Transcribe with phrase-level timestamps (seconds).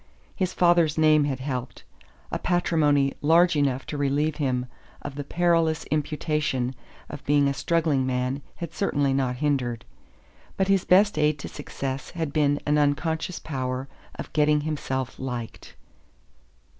[0.35, 1.83] His father's name had helped;
[2.31, 4.65] a patrimony large enough to relieve him
[5.03, 6.73] of the perilous imputation
[7.07, 9.85] of being a struggling man had certainly not hindered.
[10.57, 15.75] But his best aid to success had been an unconscious power of getting himself liked.